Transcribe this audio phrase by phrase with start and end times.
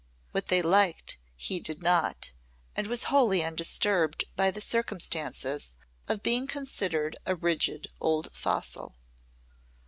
[0.31, 2.31] What they liked he did not
[2.75, 5.75] and was wholly undisturbed by the circumstances
[6.07, 8.95] of being considered a rigid old fossil.